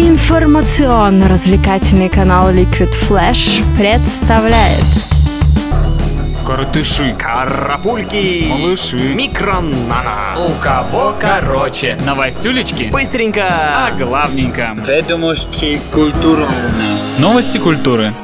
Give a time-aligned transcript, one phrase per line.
[0.00, 4.82] Информационно-развлекательный канал Liquid Flash представляет
[6.46, 10.38] Коротыши, Карапульки, малыши, микронана.
[10.38, 11.98] у кого короче.
[12.06, 13.44] Новостюлечки Быстренько.
[13.86, 14.80] о главненьком.
[14.82, 16.48] Ведомости культурно.
[17.18, 18.14] Новости культуры.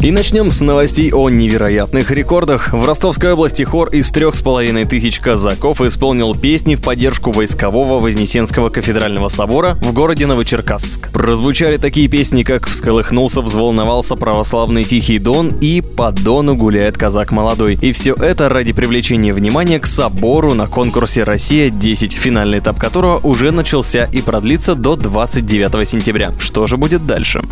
[0.00, 2.72] И начнем с новостей о невероятных рекордах.
[2.72, 7.98] В Ростовской области хор из трех с половиной тысяч казаков исполнил песни в поддержку войскового
[7.98, 11.10] Вознесенского кафедрального собора в городе Новочеркасск.
[11.10, 17.76] Прозвучали такие песни, как «Всколыхнулся, взволновался православный Тихий Дон» и «По Дону гуляет казак молодой».
[17.82, 23.50] И все это ради привлечения внимания к собору на конкурсе «Россия-10», финальный этап которого уже
[23.50, 26.32] начался и продлится до 29 сентября.
[26.38, 27.42] Что же будет дальше?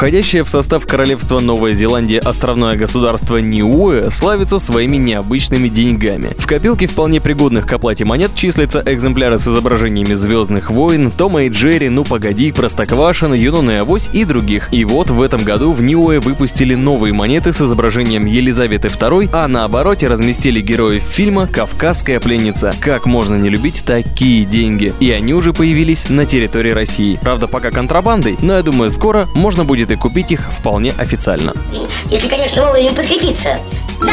[0.00, 6.30] Входящее в состав королевства Новая Зеландия островное государство Ниуэ славится своими необычными деньгами.
[6.38, 11.50] В копилке вполне пригодных к оплате монет числятся экземпляры с изображениями Звездных войн, Тома и
[11.50, 14.72] Джерри, Ну Погоди, Простоквашино, Юнона и Авось и других.
[14.72, 19.46] И вот в этом году в Ниуэ выпустили новые монеты с изображением Елизаветы II, а
[19.48, 22.72] на обороте разместили героев фильма «Кавказская пленница».
[22.80, 24.94] Как можно не любить такие деньги?
[24.98, 27.18] И они уже появились на территории России.
[27.20, 31.54] Правда, пока контрабандой, но я думаю, скоро можно будет и купить их вполне официально.
[32.10, 33.58] Если, конечно, вовремя подкрепиться.
[34.00, 34.10] Да,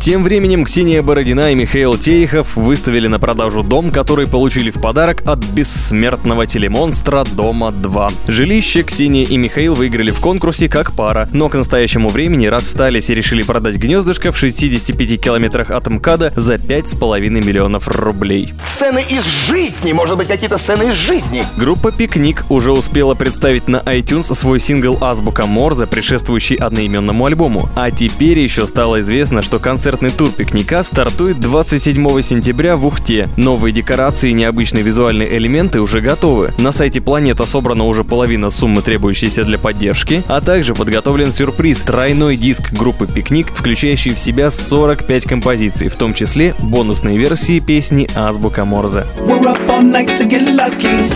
[0.00, 5.22] Тем временем Ксения Бородина и Михаил Терехов выставили на продажу дом, который получили в подарок
[5.26, 8.08] от бессмертного телемонстра Дома 2.
[8.26, 13.14] Жилище Ксения и Михаил выиграли в конкурсе как пара, но к настоящему времени расстались и
[13.14, 18.54] решили продать гнездышко в 65 километрах от МКАДа за 5,5 миллионов рублей.
[18.76, 21.44] Сцены из жизни, может быть, какие-то сцены из жизни.
[21.58, 27.68] Группа «Пикник» уже успела представить на iTunes свой сингл «Азбука Морзе», предшествующий одноименному альбому.
[27.76, 29.58] А теперь еще стало известно, что
[29.90, 33.28] концертный тур «Пикника» стартует 27 сентября в Ухте.
[33.36, 36.54] Новые декорации и необычные визуальные элементы уже готовы.
[36.58, 42.36] На сайте «Планета» собрана уже половина суммы, требующейся для поддержки, а также подготовлен сюрприз– тройной
[42.36, 48.64] диск группы «Пикник», включающий в себя 45 композиций, в том числе бонусные версии песни «Азбука
[48.64, 49.06] Морзе».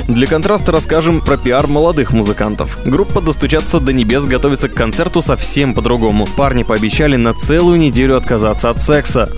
[0.09, 2.79] Для контраста расскажем про пиар молодых музыкантов.
[2.85, 6.27] Группа «Достучаться до небес» готовится к концерту совсем по-другому.
[6.37, 9.29] Парни пообещали на целую неделю отказаться от секса.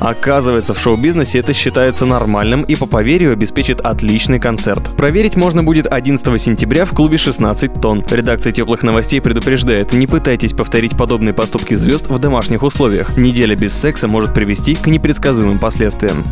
[0.00, 4.96] Оказывается, в шоу-бизнесе это считается нормальным и по поверью обеспечит отличный концерт.
[4.96, 8.04] Проверить можно будет 11 сентября в клубе 16 тонн.
[8.08, 13.16] Редакция теплых новостей предупреждает, не пытайтесь повторить подобные поступки звезд в домашних условиях.
[13.16, 16.24] Неделя без секса может привести к непредсказуемым последствиям.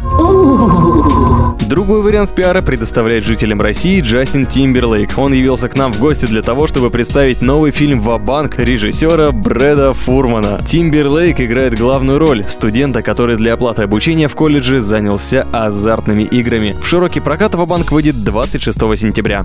[1.66, 5.18] Другой вариант пиара предоставляет жителям России Джастин Тимберлейк.
[5.18, 9.92] Он явился к нам в гости для того, чтобы представить новый фильм «Ва-банк» режиссера Брэда
[9.92, 10.62] Фурмана.
[10.64, 16.76] Тимберлейк играет главную роль– студента, который для оплаты обучения в колледже занялся азартными играми.
[16.80, 19.44] В широкий прокат «Ва-банк» выйдет 26 сентября.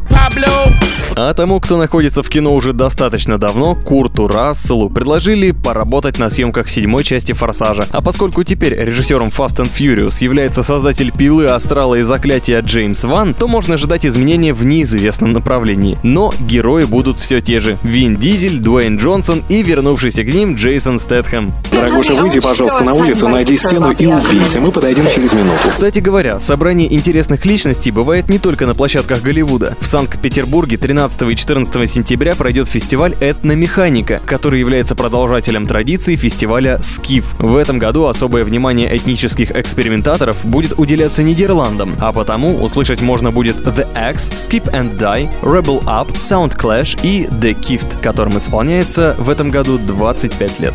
[1.16, 6.70] А тому, кто находится в кино уже достаточно давно, Курту Расселу предложили поработать на съемках
[6.70, 7.86] седьмой части «Форсажа».
[7.92, 13.34] А поскольку теперь режиссером Fast and Furious является создатель «Пилы», «Астрала» и «Заклятия» Джеймс Ван,
[13.34, 16.00] то можно ожидать изменения в неизвестном направлении.
[16.02, 17.78] Но герои будут все те же.
[17.84, 21.52] Вин Дизель, Дуэйн Джонсон и вернувшийся к ним Джейсон Стэтхэм.
[21.72, 24.62] Дорогуша, выйди, пожалуйста, на улицу, найди стену и убейся.
[24.62, 25.60] Мы подойдем через минуту.
[25.70, 29.76] Кстати говоря, собрание интересных личностей бывает не только на площадках Голливуда.
[29.82, 37.34] В Санкт-Петербурге 13 и 14 сентября пройдет фестиваль «Этномеханика», который является продолжателем традиции фестиваля «Скиф».
[37.40, 43.56] В этом году особое внимание этнических экспериментаторов будет уделяться Нидерландам, а потому услышать можно будет
[43.56, 49.32] The X, Skip and Die, Rebel Up, Sound Clash и The Gift, которым исполняется в
[49.32, 50.74] этом году 25 лет.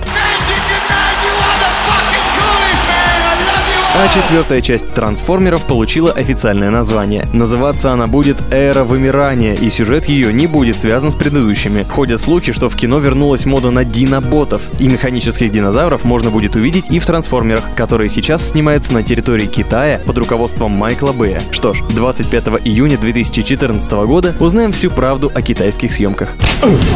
[3.99, 7.27] А четвертая часть «Трансформеров» получила официальное название.
[7.33, 11.83] Называться она будет «Эра вымирания», и сюжет ее не будет связан с предыдущими.
[11.83, 16.91] Ходят слухи, что в кино вернулась мода на диноботов, и механических динозавров можно будет увидеть
[16.91, 21.41] и в «Трансформерах», которые сейчас снимаются на территории Китая под руководством Майкла Бэя.
[21.51, 26.35] Что ж, 25 июня 2014 года узнаем всю правду о китайских съемках.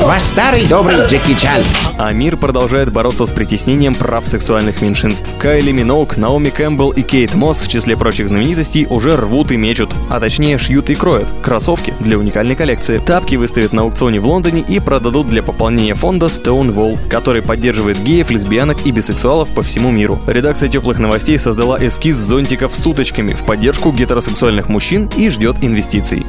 [0.02, 1.62] Ваш старый добрый Джеки Чан.
[1.96, 5.30] А мир продолжает бороться с притеснением прав сексуальных меньшинств.
[5.38, 9.90] Кайли Миноук, Наоми Кэмпбелл и Кейт Мосс, в числе прочих знаменитостей, уже рвут и мечут,
[10.08, 12.98] а точнее шьют и кроют кроссовки для уникальной коллекции.
[12.98, 18.30] Тапки выставят на аукционе в Лондоне и продадут для пополнения фонда Stonewall, который поддерживает геев,
[18.30, 20.18] лесбиянок и бисексуалов по всему миру.
[20.26, 26.24] Редакция теплых новостей создала эскиз зонтиков с уточками в поддержку гетеросексуальных мужчин и ждет инвестиций.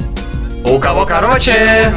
[0.64, 1.92] У кого короче?